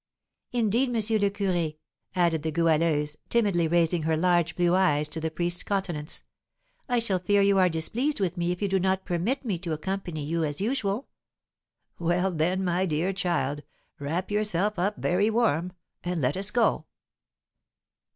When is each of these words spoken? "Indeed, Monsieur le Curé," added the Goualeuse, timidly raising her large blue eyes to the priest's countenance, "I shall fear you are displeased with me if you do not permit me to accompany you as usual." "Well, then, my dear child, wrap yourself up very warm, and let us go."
"Indeed, 0.51 0.89
Monsieur 0.89 1.19
le 1.19 1.29
Curé," 1.29 1.77
added 2.15 2.41
the 2.41 2.49
Goualeuse, 2.51 3.17
timidly 3.29 3.67
raising 3.67 4.01
her 4.01 4.17
large 4.17 4.55
blue 4.55 4.73
eyes 4.73 5.07
to 5.09 5.19
the 5.21 5.29
priest's 5.29 5.61
countenance, 5.61 6.23
"I 6.89 6.97
shall 6.97 7.19
fear 7.19 7.43
you 7.43 7.59
are 7.59 7.69
displeased 7.69 8.19
with 8.19 8.35
me 8.35 8.51
if 8.51 8.63
you 8.63 8.67
do 8.67 8.79
not 8.79 9.05
permit 9.05 9.45
me 9.45 9.59
to 9.59 9.73
accompany 9.73 10.23
you 10.23 10.43
as 10.43 10.59
usual." 10.59 11.07
"Well, 11.99 12.31
then, 12.31 12.65
my 12.65 12.87
dear 12.87 13.13
child, 13.13 13.61
wrap 13.99 14.31
yourself 14.31 14.79
up 14.79 14.97
very 14.97 15.29
warm, 15.29 15.71
and 16.03 16.19
let 16.19 16.35
us 16.35 16.49
go." 16.49 16.87